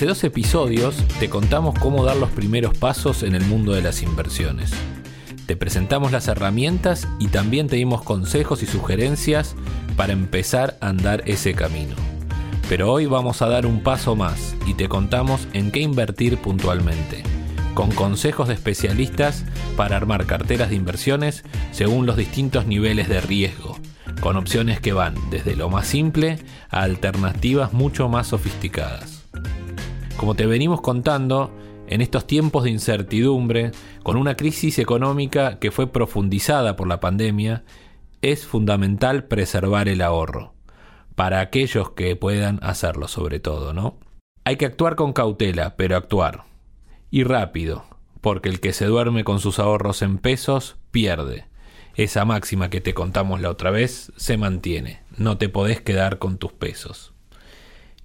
[0.00, 4.02] Hace dos episodios te contamos cómo dar los primeros pasos en el mundo de las
[4.02, 4.70] inversiones.
[5.44, 9.56] Te presentamos las herramientas y también te dimos consejos y sugerencias
[9.98, 11.96] para empezar a andar ese camino.
[12.66, 17.22] Pero hoy vamos a dar un paso más y te contamos en qué invertir puntualmente,
[17.74, 19.44] con consejos de especialistas
[19.76, 23.78] para armar carteras de inversiones según los distintos niveles de riesgo,
[24.22, 26.38] con opciones que van desde lo más simple
[26.70, 29.19] a alternativas mucho más sofisticadas.
[30.20, 31.50] Como te venimos contando,
[31.86, 33.70] en estos tiempos de incertidumbre,
[34.02, 37.64] con una crisis económica que fue profundizada por la pandemia,
[38.20, 40.52] es fundamental preservar el ahorro,
[41.14, 43.96] para aquellos que puedan hacerlo sobre todo, ¿no?
[44.44, 46.44] Hay que actuar con cautela, pero actuar.
[47.10, 47.86] Y rápido,
[48.20, 51.46] porque el que se duerme con sus ahorros en pesos pierde.
[51.94, 56.36] Esa máxima que te contamos la otra vez se mantiene, no te podés quedar con
[56.36, 57.14] tus pesos.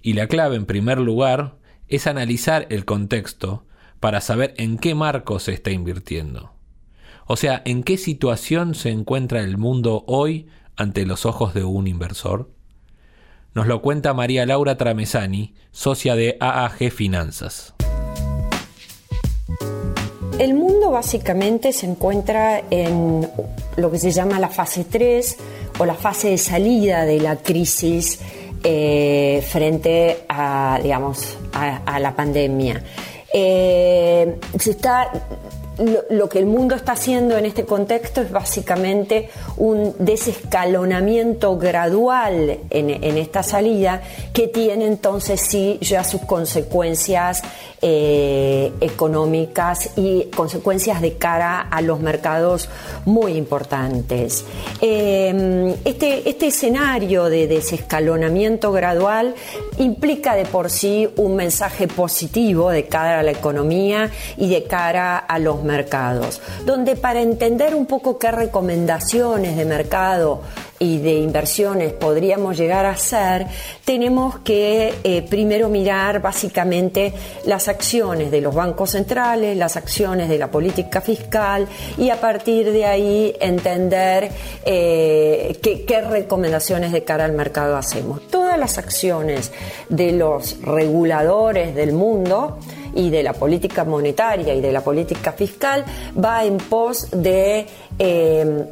[0.00, 1.56] Y la clave, en primer lugar,
[1.88, 3.64] es analizar el contexto
[4.00, 6.52] para saber en qué marco se está invirtiendo.
[7.26, 11.86] O sea, en qué situación se encuentra el mundo hoy ante los ojos de un
[11.86, 12.50] inversor.
[13.54, 17.74] Nos lo cuenta María Laura Tramesani, socia de AAG Finanzas.
[20.38, 23.26] El mundo básicamente se encuentra en
[23.76, 25.36] lo que se llama la fase 3
[25.78, 28.20] o la fase de salida de la crisis
[28.68, 32.82] eh, frente a, digamos, a, la pandemia.
[33.32, 35.12] Eh, está
[36.10, 43.18] lo, que el mundo está haciendo en este contexto es básicamente un desescalonamiento gradual en,
[43.18, 44.02] esta salida
[44.32, 47.42] que tiene entonces sí ya sus consecuencias
[47.82, 52.68] eh, económicas y consecuencias de cara a los mercados
[53.04, 54.44] muy importantes.
[54.80, 59.34] Em, este, este escenario de desescalonamiento gradual
[59.78, 65.18] implica de por sí un mensaje positivo de cara a la economía y de cara
[65.18, 70.40] a los mercados, donde para entender un poco qué recomendaciones de mercado
[70.78, 73.46] y de inversiones podríamos llegar a hacer,
[73.84, 80.38] tenemos que eh, primero mirar básicamente las acciones de los bancos centrales, las acciones de
[80.38, 81.66] la política fiscal
[81.98, 84.30] y a partir de ahí entender
[84.64, 88.26] eh, qué recomendaciones de cara al mercado hacemos.
[88.28, 89.52] Todas las acciones
[89.88, 92.58] de los reguladores del mundo,
[92.96, 95.84] y de la política monetaria y de la política fiscal
[96.18, 97.66] va en pos de
[97.98, 98.64] eh,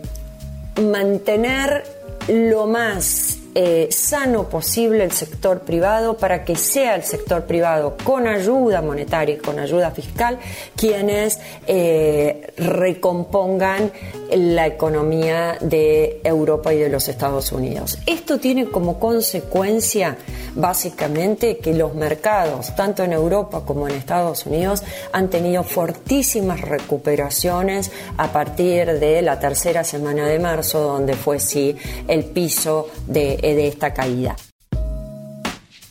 [0.82, 1.84] mantener
[2.28, 8.26] lo más eh, sano posible el sector privado para que sea el sector privado con
[8.26, 10.38] ayuda monetaria y con ayuda fiscal
[10.76, 13.92] quienes eh, recompongan
[14.32, 17.98] la economía de Europa y de los Estados Unidos.
[18.06, 20.16] Esto tiene como consecuencia
[20.54, 24.82] básicamente que los mercados, tanto en Europa como en Estados Unidos,
[25.12, 31.76] han tenido fortísimas recuperaciones a partir de la tercera semana de marzo, donde fue sí
[32.08, 34.36] el piso de de esta caída.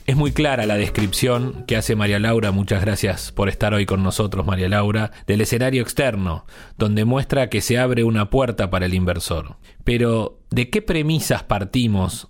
[0.05, 4.03] Es muy clara la descripción que hace María Laura, muchas gracias por estar hoy con
[4.03, 6.45] nosotros María Laura, del escenario externo,
[6.77, 9.55] donde muestra que se abre una puerta para el inversor.
[9.85, 12.27] Pero, ¿de qué premisas partimos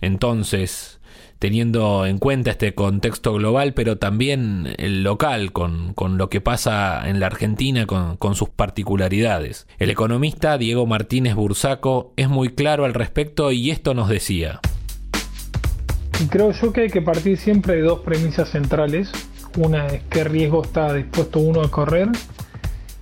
[0.00, 0.99] entonces
[1.40, 7.18] teniendo en cuenta este contexto global, pero también el local, con, lo que pasa en
[7.18, 9.66] la Argentina, con, con, sus particularidades.
[9.78, 14.60] El economista Diego Martínez Bursaco es muy claro al respecto y esto nos decía.
[16.28, 19.10] Creo yo que hay que partir siempre de dos premisas centrales.
[19.56, 22.10] Una es qué riesgo está dispuesto uno a correr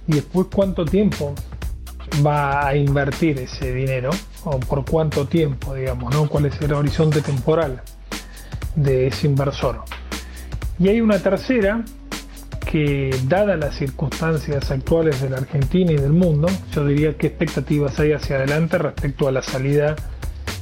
[0.07, 1.35] y después cuánto tiempo
[2.25, 4.11] va a invertir ese dinero
[4.45, 6.29] o por cuánto tiempo, digamos, ¿no?
[6.29, 7.83] ¿Cuál es el horizonte temporal?
[8.79, 9.83] De ese inversor.
[10.79, 11.85] Y hay una tercera
[12.71, 17.99] que, dadas las circunstancias actuales de la Argentina y del mundo, yo diría que expectativas
[17.99, 19.97] hay hacia adelante respecto a la salida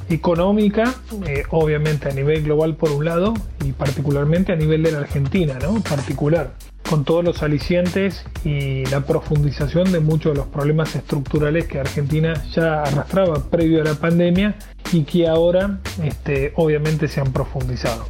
[0.08, 0.94] económica,
[1.26, 5.58] eh, obviamente a nivel global por un lado y particularmente a nivel de la Argentina,
[5.60, 5.80] ¿no?
[5.80, 6.52] Particular,
[6.88, 12.34] con todos los alicientes y la profundización de muchos de los problemas estructurales que Argentina
[12.52, 14.56] ya arrastraba previo a la pandemia
[14.92, 18.06] y que ahora este, obviamente se han profundizado.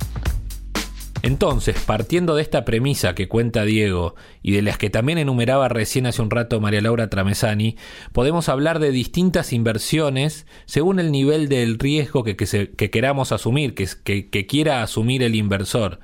[1.26, 4.14] Entonces, partiendo de esta premisa que cuenta Diego
[4.44, 7.76] y de las que también enumeraba recién hace un rato María Laura Tramesani,
[8.12, 14.46] podemos hablar de distintas inversiones según el nivel del riesgo que, queramos asumir, que, que
[14.46, 15.98] quiera asumir el inversor.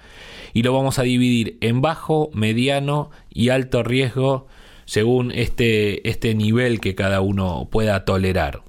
[0.54, 4.48] Y lo vamos a dividir en bajo, mediano y alto riesgo
[4.86, 8.64] según este, este nivel que cada uno pueda tolerar.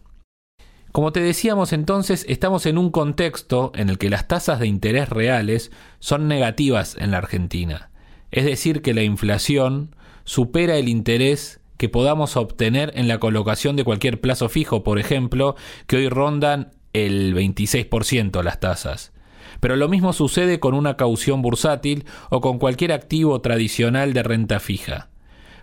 [0.93, 5.09] Como te decíamos entonces, estamos en un contexto en el que las tasas de interés
[5.09, 7.89] reales son negativas en la Argentina.
[8.29, 13.83] Es decir, que la inflación supera el interés que podamos obtener en la colocación de
[13.83, 15.55] cualquier plazo fijo, por ejemplo,
[15.87, 19.13] que hoy rondan el 26% las tasas.
[19.61, 24.59] Pero lo mismo sucede con una caución bursátil o con cualquier activo tradicional de renta
[24.59, 25.09] fija.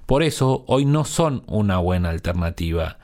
[0.06, 2.98] Por eso hoy no son una buena alternativa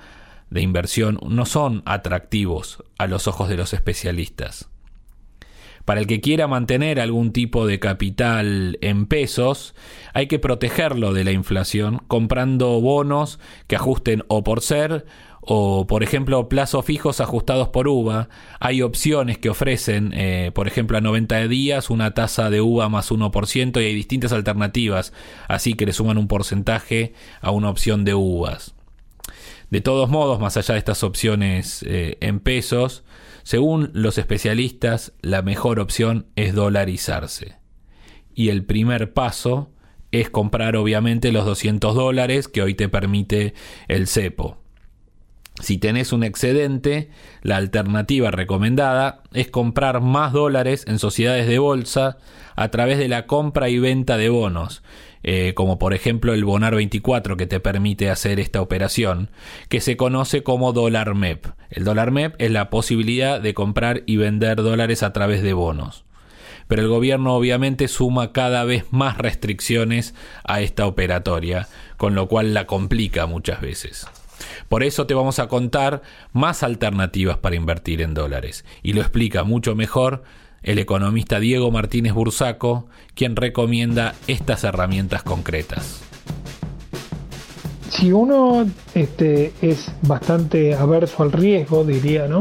[0.50, 4.68] de inversión no son atractivos a los ojos de los especialistas.
[5.86, 9.76] Para el que quiera mantener algún tipo de capital en pesos,
[10.14, 13.38] hay que protegerlo de la inflación comprando bonos
[13.68, 15.06] que ajusten o por ser
[15.48, 18.28] o, por ejemplo, plazos fijos ajustados por UVA.
[18.58, 23.12] Hay opciones que ofrecen, eh, por ejemplo, a 90 días una tasa de UVA más
[23.12, 25.12] 1% y hay distintas alternativas,
[25.46, 28.75] así que le suman un porcentaje a una opción de UVAs.
[29.70, 33.04] De todos modos, más allá de estas opciones eh, en pesos,
[33.42, 37.56] según los especialistas, la mejor opción es dolarizarse.
[38.34, 39.70] Y el primer paso
[40.12, 43.54] es comprar obviamente los 200 dólares que hoy te permite
[43.88, 44.58] el cepo.
[45.60, 47.10] Si tenés un excedente,
[47.42, 52.18] la alternativa recomendada es comprar más dólares en sociedades de bolsa
[52.56, 54.82] a través de la compra y venta de bonos,
[55.28, 59.28] eh, como por ejemplo el Bonar 24 que te permite hacer esta operación,
[59.68, 61.46] que se conoce como dólar MEP.
[61.68, 66.04] El dólar MEP es la posibilidad de comprar y vender dólares a través de bonos.
[66.68, 70.14] Pero el gobierno obviamente suma cada vez más restricciones
[70.44, 74.06] a esta operatoria, con lo cual la complica muchas veces.
[74.68, 76.02] Por eso te vamos a contar
[76.32, 78.64] más alternativas para invertir en dólares.
[78.84, 80.22] Y lo explica mucho mejor
[80.66, 86.02] el economista Diego Martínez Bursaco, quien recomienda estas herramientas concretas.
[87.88, 92.40] Si uno este, es bastante averso al riesgo, diría, ¿no?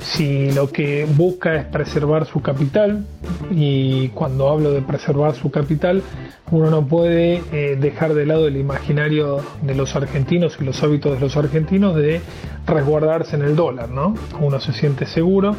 [0.00, 3.06] Si lo que busca es preservar su capital,
[3.50, 6.02] y cuando hablo de preservar su capital,
[6.50, 11.14] uno no puede eh, dejar de lado el imaginario de los argentinos y los hábitos
[11.14, 12.20] de los argentinos de
[12.66, 14.14] resguardarse en el dólar, ¿no?
[14.40, 15.54] Uno se siente seguro.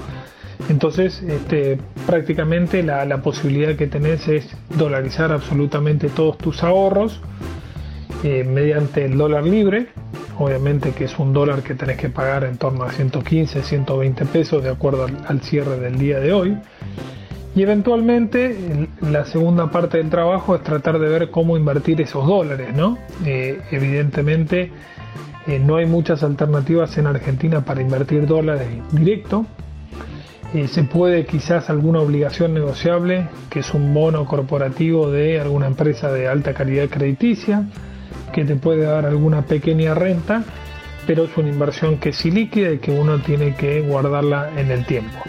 [0.68, 4.48] Entonces, este, prácticamente la, posibilidad que tenés es
[4.78, 7.22] dolarizar absolutamente todos tus ahorros
[8.24, 9.88] eh, mediante el dólar libre,
[10.38, 14.64] obviamente que es un dólar que tenés que pagar en torno a 115, 120 pesos
[14.64, 16.58] de acuerdo al cierre del día de hoy.
[17.56, 22.76] Y eventualmente la segunda parte del trabajo es tratar de ver cómo invertir esos dólares,
[22.76, 22.98] ¿no?
[23.26, 24.72] Eh, evidentemente
[25.48, 29.46] eh, no hay muchas alternativas en Argentina para invertir dólares directo.
[30.54, 36.12] Eh, se puede quizás alguna obligación negociable, que es un bono corporativo de alguna empresa
[36.12, 37.66] de alta calidad crediticia,
[38.34, 40.44] que te puede dar alguna pequeña renta,
[41.06, 44.86] pero es una inversión que es ilíquida y que uno tiene que guardarla en el
[44.86, 45.20] tiempo.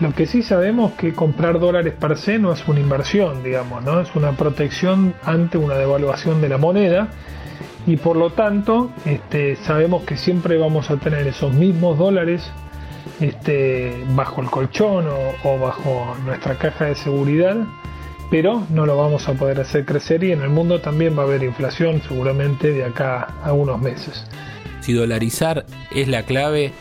[0.00, 4.00] Lo que sí sabemos que comprar dólares per se no es una inversión, digamos, ¿no?
[4.00, 7.08] Es una protección ante una devaluación de la moneda
[7.86, 12.42] y por lo tanto este, sabemos que siempre vamos a tener esos mismos dólares
[13.20, 17.56] este, bajo el colchón o, o bajo nuestra caja de seguridad,
[18.30, 21.26] pero no lo vamos a poder hacer crecer y en el mundo también va a
[21.26, 24.24] haber inflación seguramente de acá a unos meses.
[24.80, 26.72] Si dolarizar es la clave,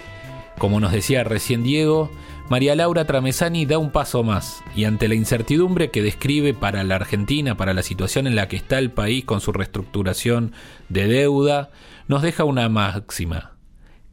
[0.58, 2.12] como nos decía recién Diego,
[2.50, 6.96] María Laura Tramesani da un paso más y ante la incertidumbre que describe para la
[6.96, 10.51] Argentina, para la situación en la que está el país con su reestructuración
[10.89, 11.72] de deuda,
[12.08, 13.56] nos deja una máxima.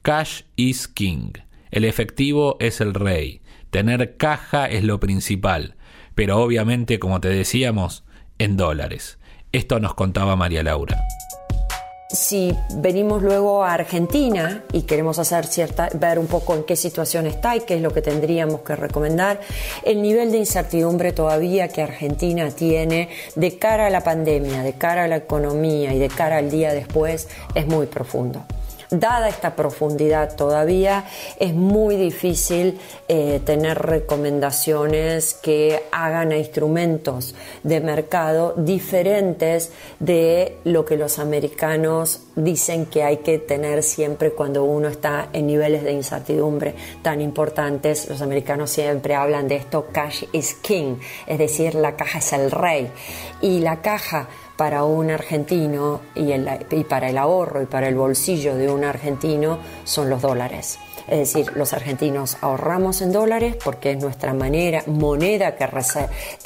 [0.00, 1.32] Cash is king.
[1.72, 3.40] El efectivo es el rey.
[3.70, 5.74] Tener caja es lo principal,
[6.14, 8.04] pero obviamente, como te decíamos,
[8.38, 9.18] en dólares.
[9.50, 11.02] Esto nos contaba María Laura
[12.12, 17.26] si venimos luego a Argentina y queremos hacer cierta, ver un poco en qué situación
[17.26, 19.40] está y qué es lo que tendríamos que recomendar,
[19.84, 25.04] el nivel de incertidumbre todavía que Argentina tiene de cara a la pandemia, de cara
[25.04, 28.44] a la economía y de cara al día después es muy profundo.
[28.92, 31.04] Dada esta profundidad todavía,
[31.38, 40.84] es muy difícil eh, tener recomendaciones que hagan a instrumentos de mercado diferentes de lo
[40.84, 45.92] que los americanos dicen que hay que tener siempre cuando uno está en niveles de
[45.92, 48.08] incertidumbre tan importantes.
[48.08, 50.96] Los americanos siempre hablan de esto, cash is king,
[51.26, 52.90] es decir, la caja es el rey.
[53.40, 54.28] Y la caja
[54.62, 60.08] para un argentino y, para el ahorro y para el bolsillo de un argentino son
[60.08, 60.78] los dólares.
[61.08, 65.66] Es decir, los argentinos ahorramos en dólares porque es nuestra manera, moneda que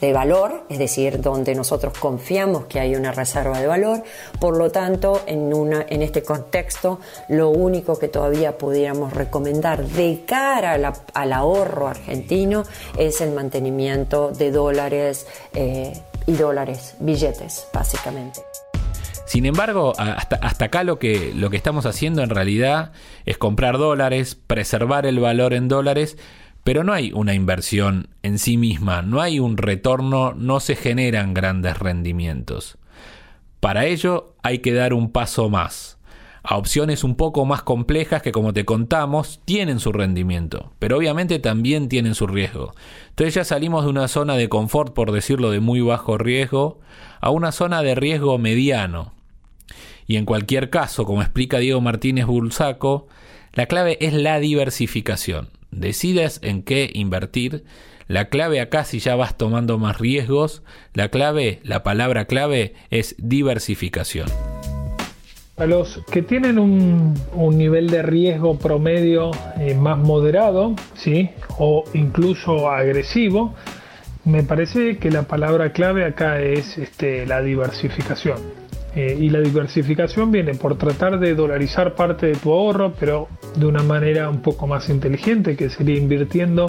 [0.00, 4.02] de valor, es decir, donde nosotros confiamos que hay una reserva de valor.
[4.40, 10.22] Por lo tanto, en, una, en este contexto, lo único que todavía pudiéramos recomendar de
[10.26, 10.78] cara
[11.12, 12.64] al ahorro argentino
[12.96, 15.26] es el mantenimiento de dólares.
[15.52, 15.92] Eh,
[16.26, 18.40] y dólares, billetes, básicamente.
[19.26, 22.92] Sin embargo, hasta, hasta, acá lo que, lo que estamos haciendo en realidad
[23.24, 26.16] es comprar dólares, preservar el valor en dólares,
[26.62, 31.34] pero no hay una inversión en sí misma, no hay un retorno, no se generan
[31.34, 32.78] grandes rendimientos.
[33.60, 35.95] Para ello hay que dar un paso más
[36.48, 41.40] a opciones un poco más complejas que como te contamos tienen su rendimiento, pero obviamente
[41.40, 42.72] también tienen su riesgo.
[43.08, 46.78] Entonces ya salimos de una zona de confort, por decirlo de muy bajo riesgo,
[47.20, 49.12] a una zona de riesgo mediano.
[50.06, 53.08] Y en cualquier caso, como explica Diego Martínez Bulsaco,
[53.52, 55.48] la clave es la diversificación.
[55.72, 57.64] Decides en qué invertir.
[58.06, 60.62] La clave acá, si ya vas tomando más riesgos,
[60.94, 64.28] la clave, la palabra clave es diversificación.
[65.58, 67.14] A los que tienen un,
[67.56, 71.30] nivel de riesgo promedio eh, más moderado, ¿sí?
[71.56, 73.54] o incluso agresivo,
[74.26, 78.36] me parece que la palabra clave acá es este, la diversificación.
[78.94, 83.64] Eh, y la diversificación viene por tratar de dolarizar parte de tu ahorro, pero de
[83.64, 86.66] una manera un poco más inteligente, que sería invirtiendo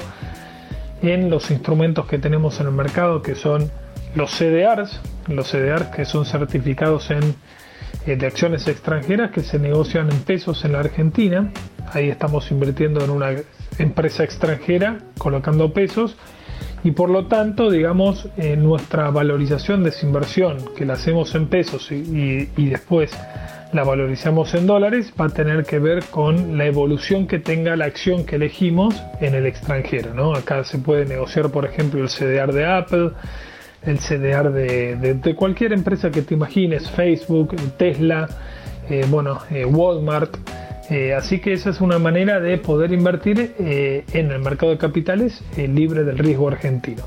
[1.02, 3.70] en los instrumentos que tenemos en el mercado, que son
[4.16, 7.36] los CDRs, los CDRs que son certificados en
[8.06, 11.52] de acciones extranjeras que se negocian en pesos en la Argentina.
[11.94, 13.32] Ahí estamos invirtiendo en una
[13.78, 16.16] empresa extranjera, colocando pesos.
[16.84, 21.92] Y por lo tanto, digamos, nuestra valorización de esa inversión, que la hacemos en pesos
[21.92, 23.12] y, después
[23.74, 27.86] la valorizamos en dólares, va a tener que ver con la evolución que tenga la
[27.86, 30.14] acción que elegimos en el extranjero.
[30.14, 30.34] ¿no?
[30.34, 33.12] Acá se puede negociar, por ejemplo, el CDR de Apple,
[33.84, 38.28] el CDR de, cualquier empresa que te imagines, Facebook, Tesla,
[38.90, 40.38] eh, bueno, eh, Walmart.
[40.90, 45.44] Eh, así que esa es una manera de poder invertir en el mercado de capitales
[45.58, 47.04] libre del riesgo argentino.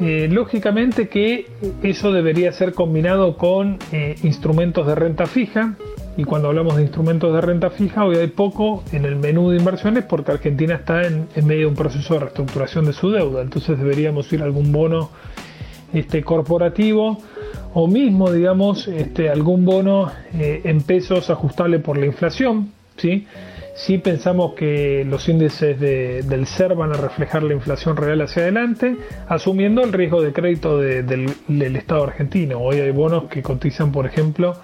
[0.00, 1.46] lógicamente que
[1.82, 3.78] eso debería ser combinado con
[4.22, 5.74] instrumentos de renta fija,
[6.16, 9.58] y cuando hablamos de instrumentos de renta fija, hoy hay poco en el menú de
[9.58, 13.42] inversiones porque Argentina está en, en, medio de un proceso de reestructuración de su deuda.
[13.42, 15.10] Entonces deberíamos ir a algún bono
[15.92, 17.18] este, corporativo
[17.74, 22.70] o mismo, digamos, este, algún bono eh, en pesos ajustable por la inflación.
[22.96, 23.26] ¿sí?
[23.74, 28.96] Si pensamos que los índices del SER van a reflejar la inflación real hacia adelante,
[29.26, 32.60] asumiendo el riesgo de crédito del, Estado argentino.
[32.60, 34.54] Hoy hay bonos que cotizan, por ejemplo,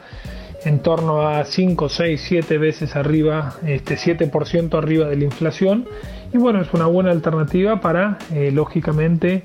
[0.64, 5.88] en torno a 5, 6, 7 veces arriba, este 7% arriba de la inflación.
[6.32, 9.42] Y bueno, es una buena alternativa para, eh, lógicamente,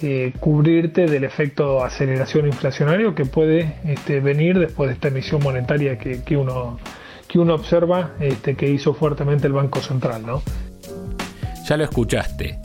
[0.00, 5.98] eh, cubrirte del efecto aceleración inflacionario que puede este, venir después de esta emisión monetaria
[5.98, 6.78] que, uno,
[7.26, 10.24] que uno observa este, que hizo fuertemente el Banco Central.
[10.24, 10.42] ¿no?
[11.68, 12.58] Ya lo escuchaste.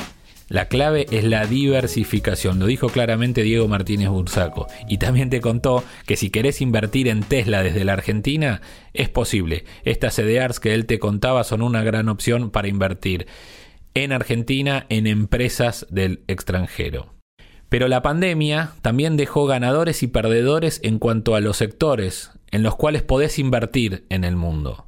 [0.49, 4.67] La clave es la diversificación, lo dijo claramente Diego Martínez Bursaco.
[4.87, 8.61] Y también te contó que si querés invertir en Tesla desde la Argentina,
[8.93, 9.65] es posible.
[9.83, 13.25] Estas CDRs que él te contaba son una gran opción para invertir
[13.95, 17.13] en Argentina en empresas del extranjero.
[17.73, 22.75] Pero la pandemia también dejó ganadores y perdedores en cuanto a los sectores en los
[22.75, 24.85] cuales podés invertir en el mundo.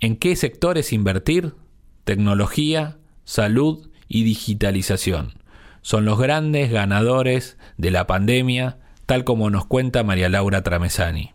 [0.00, 1.54] ¿En qué sectores invertir?
[2.02, 5.34] Tecnología, salud y digitalización.
[5.82, 11.30] Son los grandes ganadores de la pandemia, tal como nos cuenta María Laura Tramesani.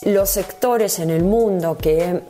[0.00, 2.22] Los sectores en el mundo que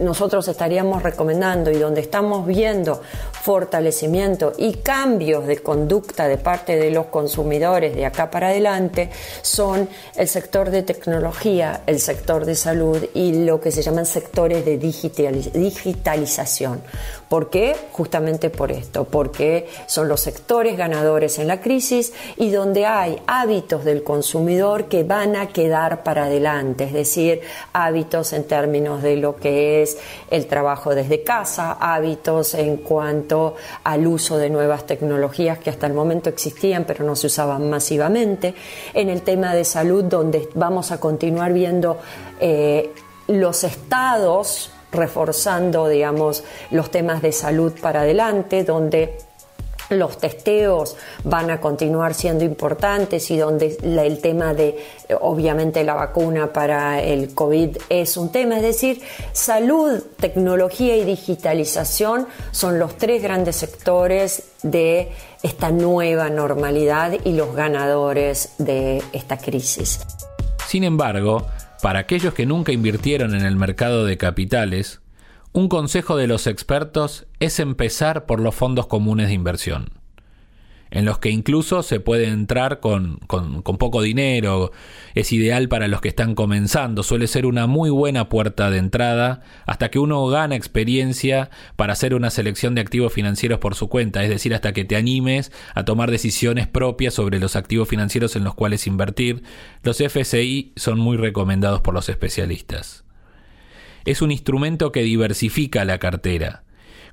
[0.00, 3.00] nosotros estaríamos recomendando y donde estamos viendo
[3.32, 9.10] fortalecimiento y cambios de conducta de parte de los consumidores de acá para adelante
[9.42, 14.64] son el sector de tecnología, el sector de salud y lo que se llaman sectores
[14.64, 16.80] de digitalización.
[17.30, 17.76] ¿Por qué?
[17.92, 23.84] Justamente por esto, porque son los sectores ganadores en la crisis y donde hay hábitos
[23.84, 29.36] del consumidor que van a quedar para adelante, es decir, hábitos en términos de lo
[29.36, 29.96] que es
[30.28, 35.92] el trabajo desde casa, hábitos en cuanto al uso de nuevas tecnologías que hasta el
[35.92, 38.56] momento existían pero no se usaban masivamente,
[38.92, 41.96] en el tema de salud donde vamos a continuar viendo
[42.40, 42.90] eh,
[43.28, 49.18] los estados reforzando, digamos, los temas de salud para adelante, donde
[49.90, 54.78] los testeos van a continuar siendo importantes y donde el tema de,
[55.20, 58.56] obviamente, la vacuna para el COVID es un tema.
[58.56, 65.10] Es decir, salud, tecnología y digitalización son los tres grandes sectores de
[65.42, 70.00] esta nueva normalidad y los ganadores de esta crisis.
[70.66, 71.46] Sin embargo,
[71.82, 75.00] para aquellos que nunca invirtieron en el mercado de capitales,
[75.52, 79.99] un consejo de los expertos es empezar por los fondos comunes de inversión
[80.90, 84.72] en los que incluso se puede entrar con, poco dinero,
[85.14, 89.42] es ideal para los que están comenzando, suele ser una muy buena puerta de entrada
[89.66, 94.22] hasta que uno gana experiencia para hacer una selección de activos financieros por su cuenta,
[94.22, 98.44] es decir, hasta que te animes a tomar decisiones propias sobre los activos financieros en
[98.44, 99.42] los cuales invertir,
[99.82, 103.04] los FSI son muy recomendados por los especialistas.
[104.04, 106.64] Es un instrumento que diversifica la cartera,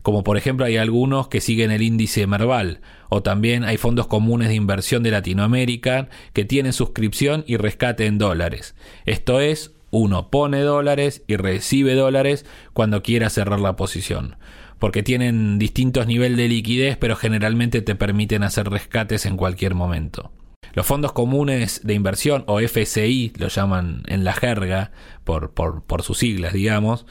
[0.01, 4.49] como por ejemplo hay algunos que siguen el índice Merval, o también hay fondos comunes
[4.49, 8.75] de inversión de Latinoamérica que tienen suscripción y rescate en dólares.
[9.05, 14.35] Esto es, uno pone dólares y recibe dólares cuando quiera cerrar la posición
[14.79, 20.31] porque tienen distintos niveles de liquidez, pero generalmente te permiten hacer rescates en cualquier momento.
[20.73, 24.91] Los fondos comunes de inversión, o FSI, lo llaman en la jerga,
[25.27, 27.05] por, sus siglas, digamos,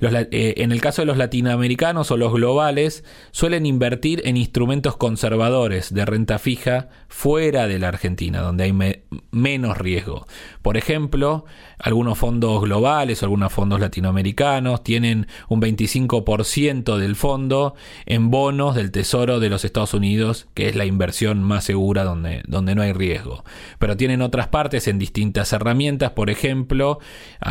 [0.00, 5.94] eh, en el caso de los latinoamericanos o los globales, suelen invertir en instrumentos conservadores
[5.94, 10.26] de renta fija fuera de la Argentina, donde hay menos riesgo.
[10.62, 11.44] Por ejemplo,
[11.78, 17.74] algunos fondos globales o algunos fondos latinoamericanos tienen un 25% del fondo
[18.06, 22.42] en bonos del Tesoro de los Estados Unidos, que es la inversión más segura donde,
[22.46, 23.44] donde no hay riesgo.
[23.78, 26.98] Pero tienen otras partes en distintas herramientas, por ejemplo,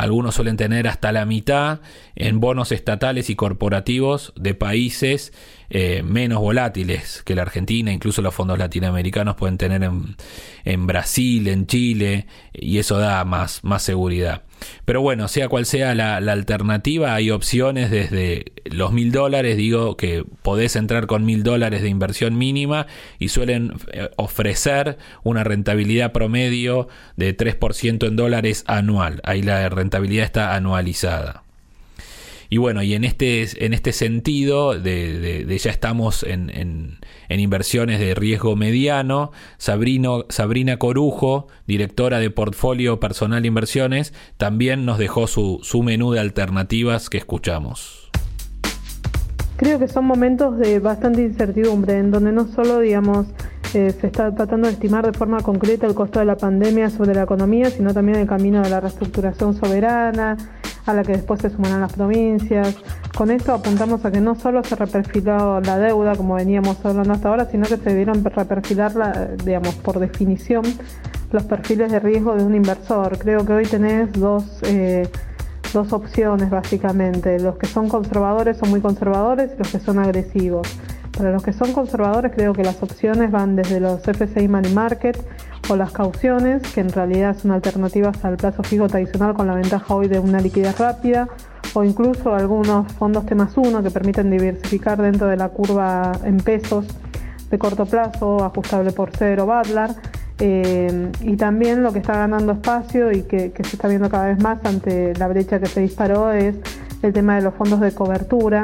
[0.09, 1.81] algunos suelen tener hasta la mitad
[2.15, 5.33] en bonos estatales y corporativos de países
[5.69, 11.67] eh, menos volátiles que la Argentina, incluso los fondos latinoamericanos pueden tener en, Brasil, en
[11.67, 14.41] Chile, y eso da más, más seguridad.
[14.85, 20.23] Pero bueno, sea cual sea la, alternativa, hay opciones desde los mil dólares, digo que
[20.41, 26.87] podés entrar con mil dólares de inversión mínima y suelen eh, ofrecer una rentabilidad promedio
[27.15, 29.21] de 3% en dólares anual.
[29.23, 31.43] Ahí la rentabilidad está anualizada.
[32.51, 38.15] Y bueno, y en este, en este sentido, de, ya estamos en, en, inversiones de
[38.15, 45.83] riesgo mediano, Sabrino, Sabrina Corujo, directora de Portfolio Personal Inversiones, también nos dejó su, su
[45.83, 48.09] menú de alternativas que escuchamos.
[49.57, 53.27] Creo que son momentos de bastante incertidumbre, en donde no solo, digamos,
[53.75, 57.13] eh, se está tratando de estimar de forma concreta el costo de la pandemia sobre
[57.13, 60.37] la economía, sino también el camino de la reestructuración soberana,
[60.89, 62.75] a la que después se sumarán las provincias.
[63.15, 67.29] Con esto apuntamos a que no solo se reperfiló la deuda, como veníamos hablando hasta
[67.29, 70.63] ahora, sino que se debieron reperfilar, digamos, por definición,
[71.31, 73.17] los perfiles de riesgo de un inversor.
[73.17, 75.07] Creo que hoy tenés dos, eh,
[75.73, 77.39] dos opciones, básicamente.
[77.39, 80.67] Los que son conservadores son muy conservadores y los que son agresivos.
[81.15, 85.17] Para los que son conservadores creo que las opciones van desde los FCI Money Market
[85.69, 89.93] o las cauciones, que en realidad son alternativas al plazo fijo tradicional con la ventaja
[89.93, 91.27] hoy de una liquidez rápida,
[91.73, 96.37] o incluso algunos fondos T más 1 que permiten diversificar dentro de la curva en
[96.37, 96.85] pesos
[97.49, 99.95] de corto plazo, ajustable por cero, Badlar.
[100.39, 104.27] Eh, y también lo que está ganando espacio y que, que se está viendo cada
[104.27, 106.55] vez más ante la brecha que se disparó es
[107.01, 108.63] el tema de los fondos de cobertura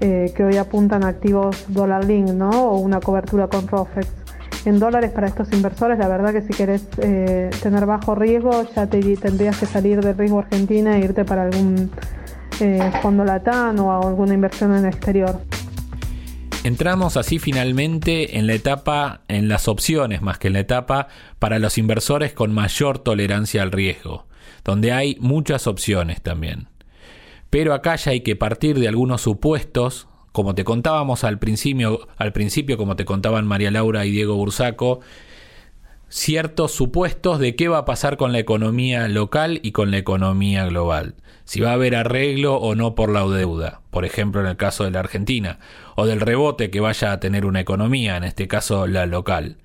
[0.00, 2.50] eh, que hoy apuntan a activos dólar link, ¿no?
[2.50, 4.25] O una cobertura con ROFEX.
[4.66, 8.88] En dólares para estos inversores, la verdad que si querés eh, tener bajo riesgo, ya
[8.88, 11.88] te, tendrías que salir del riesgo Argentina e irte para algún
[12.58, 15.40] eh, fondo latán o alguna inversión en el exterior.
[16.64, 21.06] Entramos así finalmente en la etapa, en las opciones más que en la etapa
[21.38, 24.26] para los inversores con mayor tolerancia al riesgo,
[24.64, 26.66] donde hay muchas opciones también.
[27.50, 32.34] Pero acá ya hay que partir de algunos supuestos, como te contábamos al principio, al
[32.34, 35.00] principio como te contaban María Laura y Diego Bursaco,
[36.10, 40.66] ciertos supuestos de qué va a pasar con la economía local y con la economía
[40.66, 41.14] global.
[41.46, 44.84] Si va a haber arreglo o no por la deuda, por ejemplo en el caso
[44.84, 45.58] de la Argentina,
[45.94, 49.56] o del rebote que vaya a tener una economía, en este caso la local.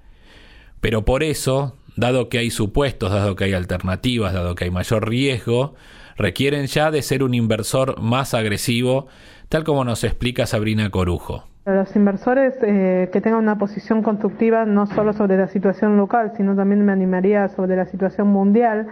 [0.79, 5.10] Pero por eso, dado que hay supuestos, dado que hay alternativas, dado que hay mayor
[5.10, 5.75] riesgo,
[6.15, 9.07] requieren ya de ser un inversor más agresivo,
[9.51, 11.43] tal como nos explica Sabrina Corujo.
[11.65, 16.55] Los inversores eh, que tengan una posición constructiva no solo sobre la situación local, sino
[16.55, 18.87] también me animaría sobre la situación mundial.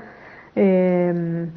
[0.58, 1.48] Eh,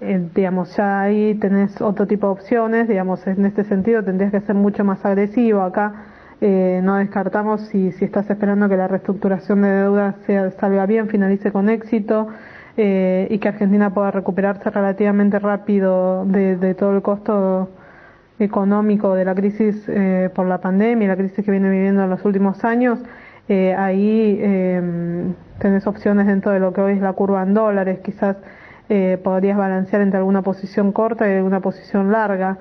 [0.00, 4.40] eh, digamos, ya ahí tenés otro tipo de opciones, digamos, en este sentido tendrías que
[4.40, 6.06] ser mucho más agresivo acá.
[6.40, 11.52] no descartamos si, si estás esperando que la reestructuración de deuda sea, salga bien, finalice
[11.52, 12.28] con éxito
[12.76, 17.68] y que Argentina pueda recuperarse relativamente rápido de todo el costo
[18.38, 22.24] económico de la crisis eh, por la pandemia, la crisis que viene viviendo en los
[22.24, 23.00] últimos años,
[23.48, 28.00] eh, ahí eh, tenés opciones dentro de lo que hoy es la curva en dólares,
[28.04, 28.36] quizás
[28.90, 32.58] eh, podrías balancear entre alguna posición corta y alguna posición larga.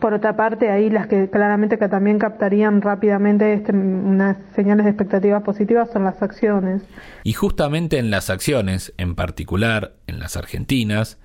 [0.00, 4.90] por otra parte, ahí las que claramente que también captarían rápidamente este, unas señales de
[4.90, 6.82] expectativas positivas son las acciones.
[7.24, 11.18] Y justamente en las acciones, en particular en las argentinas,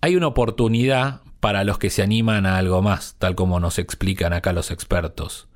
[0.00, 4.32] hay una oportunidad para los que se animan a algo más, tal como nos explican
[4.32, 5.48] acá los expertos.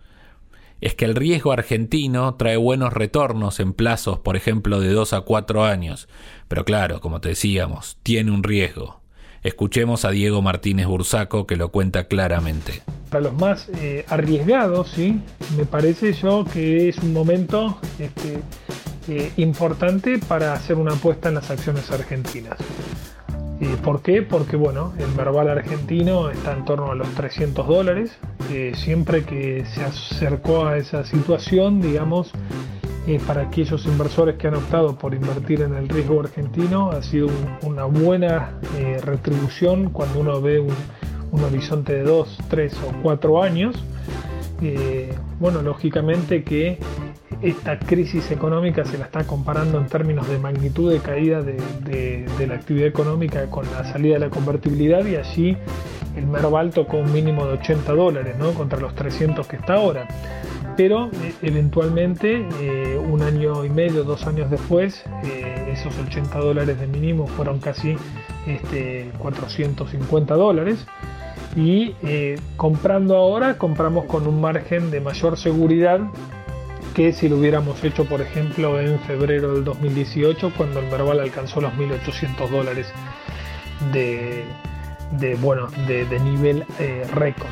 [0.80, 5.20] Es que el riesgo argentino trae buenos retornos en plazos, por ejemplo, de 2 a
[5.22, 6.09] 4 años,
[6.48, 9.00] pero claro, como te decíamos, tiene un riesgo.
[9.42, 12.83] Escuchemos a Diego Martínez Bursaco que lo cuenta claramente.
[13.11, 15.20] Para los más eh, arriesgados, sí,
[15.57, 18.40] me parece yo que es un momento este,
[19.09, 22.59] eh, importante para hacer una apuesta en las acciones argentinas.
[23.82, 24.22] ¿Por qué?
[24.22, 28.18] Porque bueno, el verbal argentino está en torno a los 300 dólares.
[28.74, 32.32] siempre que se acercó a esa situación, digamos,
[33.06, 37.28] eh, para aquellos inversores que han optado por invertir en el riesgo argentino, ha sido
[37.60, 40.74] una buena eh, retribución cuando uno ve un,
[41.44, 43.76] horizonte de 2, 3 o 4 años.
[44.62, 46.78] Eh, bueno, lógicamente que
[47.44, 52.54] esta crisis económica se la está comparando en términos de magnitud de caída de, la
[52.54, 55.57] actividad económica con la salida de la convertibilidad y allí
[56.16, 58.52] el Merval tocó un mínimo de 80 dólares ¿no?
[58.52, 60.09] contra los 300 que está ahora.
[60.76, 66.80] Pero eh, eventualmente, eh, un año y medio, dos años después, eh, esos 80 dólares
[66.80, 67.96] de mínimo fueron casi
[68.46, 70.87] este, 450 dólares
[71.57, 71.94] y
[72.57, 76.00] comprando ahora compramos con un margen de mayor seguridad
[76.94, 81.61] que si lo hubiéramos hecho, por ejemplo, en febrero del 2018, cuando el Merval alcanzó
[81.61, 82.87] los 1.800 dólares
[83.92, 84.44] de,
[85.40, 87.50] bueno, de, nivel eh, récord.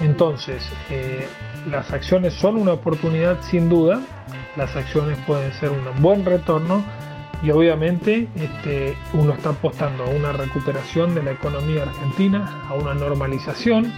[0.00, 1.26] Entonces, eh,
[1.70, 4.00] las acciones son una oportunidad sin duda,
[4.56, 6.82] las acciones pueden ser un buen retorno
[7.42, 12.94] y obviamente este, uno está apostando a una recuperación de la economía argentina, a una
[12.94, 13.92] normalización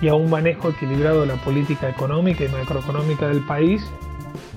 [0.00, 3.90] y a un manejo equilibrado de la política económica y macroeconómica del país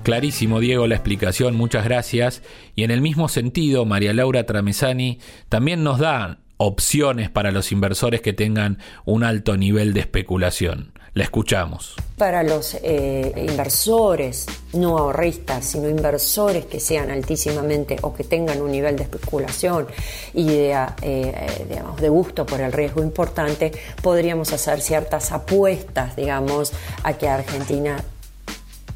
[0.07, 2.41] Clarísimo, Diego, la explicación, muchas gracias.
[2.75, 8.21] Y en el mismo sentido, María Laura Tramesani también nos da opciones para los inversores
[8.21, 10.93] que tengan un alto nivel de especulación.
[11.13, 11.95] La escuchamos.
[12.17, 18.71] Para los eh, inversores, no ahorristas, sino inversores que sean altísimamente o que tengan un
[18.71, 19.87] nivel de especulación
[20.33, 26.71] y de, eh, eh, de gusto por el riesgo importante, podríamos hacer ciertas apuestas, digamos,
[27.03, 28.01] a que Argentina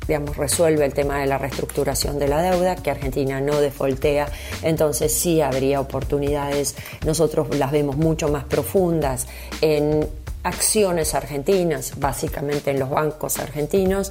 [0.07, 4.27] digamos, resuelve el tema de la reestructuración de la deuda, que Argentina no defoltea,
[4.63, 9.27] entonces sí habría oportunidades, nosotros las vemos mucho más profundas
[9.61, 10.07] en
[10.43, 14.09] acciones argentinas, básicamente en los bancos argentinos,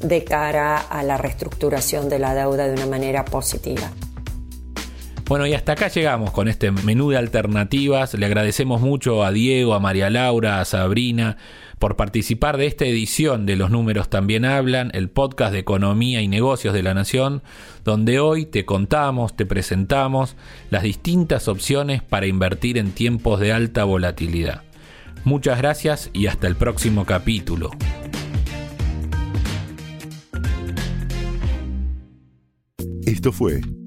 [0.00, 3.90] de cara a la reestructuración de la deuda de una manera positiva.
[5.26, 8.14] Bueno, y hasta acá llegamos con este menú de alternativas.
[8.14, 11.36] Le agradecemos mucho a Diego, a María Laura, a Sabrina
[11.82, 16.28] por participar de esta edición de Los Números también hablan, el podcast de economía y
[16.28, 17.42] negocios de la Nación,
[17.84, 20.36] donde hoy te contamos, te presentamos
[20.70, 24.62] las distintas opciones para invertir en tiempos de alta volatilidad.
[25.24, 27.72] Muchas gracias y hasta el próximo capítulo.
[33.04, 33.60] Esto fue